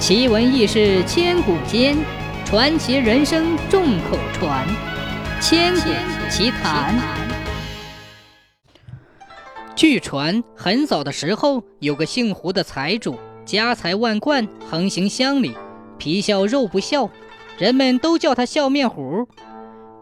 [0.00, 1.94] 奇闻异事千古间，
[2.46, 4.66] 传奇人生众口传。
[5.42, 5.90] 千古
[6.30, 6.98] 奇谈。
[9.76, 15.54] 据传，很早的时候，有个姓胡的财主，家财万贯，横行乡里，
[15.98, 17.10] 皮笑肉不笑，
[17.58, 19.28] 人们都叫他笑面虎。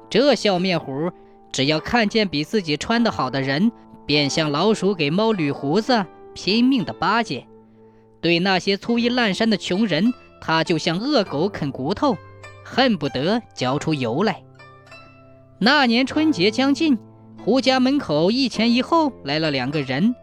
[0.08, 1.10] 这笑面虎，
[1.50, 3.72] 只要看见比自己穿得好的人，
[4.06, 7.44] 便像老鼠给猫捋胡子，拼命的巴结。
[8.20, 12.16] 对那些粗衣烂衫的穷人，他就像恶狗啃骨头，
[12.64, 14.42] 恨不得嚼出油来。
[15.58, 16.98] 那年春节将近，
[17.44, 20.14] 胡家门口一前一后来了两个人，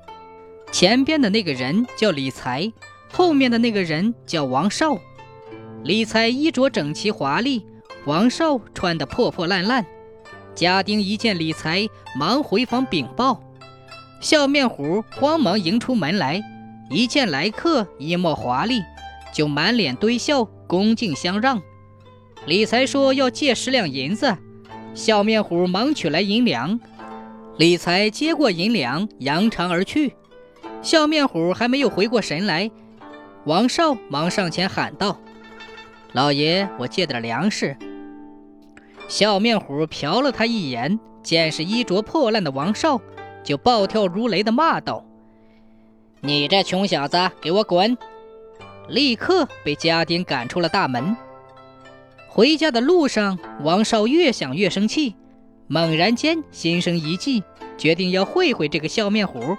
[0.72, 2.72] 前边的那个人叫李才，
[3.12, 4.98] 后面的那个人叫王少。
[5.84, 7.66] 李才衣着整齐华丽，
[8.06, 9.86] 王少穿得破破烂烂。
[10.54, 13.42] 家丁一见李才，忙回房禀报，
[14.22, 16.42] 笑面虎慌忙迎出门来。
[16.90, 18.82] 一见来客衣帽华丽，
[19.34, 21.62] 就满脸堆笑，恭敬相让。
[22.46, 24.38] 李才说要借十两银子，
[24.94, 26.80] 笑面虎忙取来银两。
[27.58, 30.14] 李才接过银两，扬长而去。
[30.82, 32.70] 笑面虎还没有回过神来，
[33.46, 35.20] 王少忙上前喊道
[36.14, 37.76] ：“老爷，我借点粮食。”
[39.08, 43.02] 笑面虎瞟了他一眼，见是衣着破烂的王少，
[43.44, 45.04] 就暴跳如雷的骂道。
[46.26, 47.96] 你这穷小子，给我滚！
[48.88, 51.16] 立刻被家丁赶出了大门。
[52.28, 55.14] 回家的路上，王少越想越生气，
[55.68, 57.44] 猛然间心生一计，
[57.78, 59.56] 决定要会会这个笑面虎。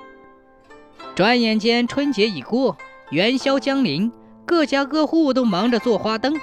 [1.14, 2.76] 转眼间春节已过，
[3.10, 4.10] 元宵将临，
[4.44, 6.34] 各家各户都忙着做花灯，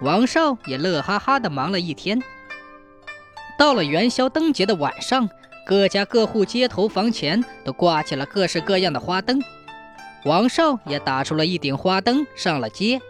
[0.00, 2.20] 王少也乐哈哈的忙了一天。
[3.56, 5.30] 到了元宵灯节的晚上，
[5.64, 9.40] 各家各户街头房前都挂起了各式各样的花灯。
[10.24, 13.00] 王少也打出了一顶花灯上了街。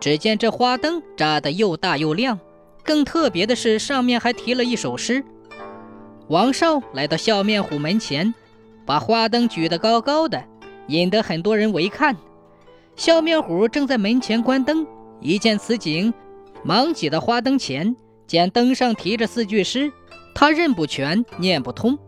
[0.00, 2.38] 只见这花灯扎得又大又亮，
[2.84, 5.24] 更特别的是上面还题了一首诗。
[6.28, 8.32] 王少来到笑面虎门前，
[8.86, 10.44] 把花灯举得高高的，
[10.86, 12.16] 引得很多人围看。
[12.94, 14.86] 笑面虎正在门前关灯，
[15.20, 16.14] 一见此景，
[16.62, 17.96] 忙挤到花灯前，
[18.26, 19.92] 见灯上题着四句诗，
[20.34, 21.98] 他认不全，念不通，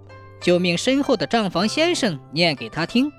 [0.41, 3.11] 就命身后的账房先生念给他听。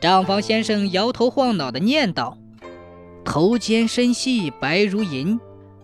[0.00, 2.38] 账房先生摇头晃脑地念道
[3.22, 5.38] ：“头尖身细白如银，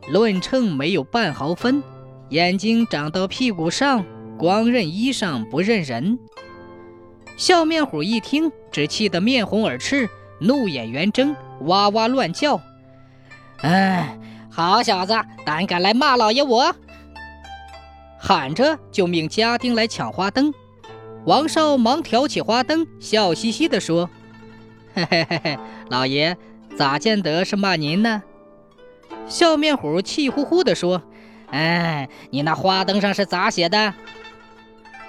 [0.08, 1.82] 论秤没有半毫分。
[2.30, 4.04] 眼睛长到屁股上，
[4.38, 6.18] 光认衣裳不认人。”
[7.36, 10.08] 笑面虎一听，只气得面红耳赤，
[10.40, 12.58] 怒眼圆睁，哇哇乱叫
[13.60, 14.18] ：“哎，
[14.50, 15.12] 好小子，
[15.44, 16.74] 胆敢来骂老爷我！”
[18.18, 20.54] 喊着就命家丁来抢花灯。
[21.26, 24.08] 王少忙挑起花灯，笑嘻嘻地说
[24.94, 25.58] ：“嘿嘿嘿嘿，
[25.90, 26.36] 老爷
[26.78, 28.22] 咋见得是骂您呢？”
[29.26, 31.02] 笑面虎气呼呼地说
[31.50, 33.92] ：“哎，你那花灯上是咋写的？”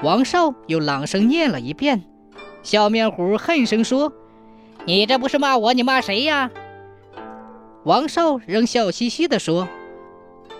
[0.01, 2.03] 王少又朗声念了一遍。
[2.63, 4.11] 笑面虎恨声说
[4.85, 6.49] ：“你这不是骂我，你骂谁呀？”
[7.85, 9.67] 王少仍笑嘻嘻地说：“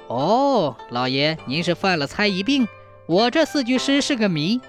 [0.08, 2.68] 哦，老爷您是犯了猜疑病，
[3.08, 4.62] 我这四句诗是个谜。”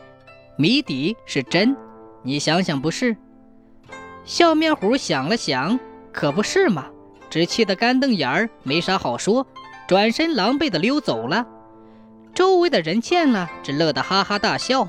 [0.61, 1.77] 谜底是真，
[2.25, 3.17] 你想想不是？
[4.25, 5.79] 笑面虎想了想，
[6.13, 6.87] 可不是嘛，
[7.31, 9.47] 只气得干瞪眼儿，没啥好说，
[9.87, 11.47] 转身狼狈的溜走了。
[12.35, 14.89] 周围的人见了，只乐得哈哈大笑。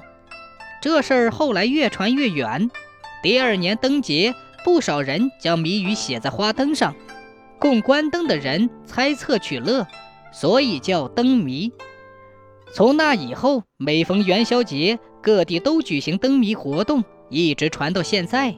[0.81, 2.71] 这事儿后来越传越远，
[3.21, 4.33] 第二年灯节，
[4.65, 6.95] 不少人将谜语写在花灯上，
[7.59, 9.85] 供观灯的人猜测取乐，
[10.31, 11.71] 所以叫灯谜。
[12.73, 18.55] 从那以后，每逢元宵节，各地都举行灯谜活动，一直传到现在。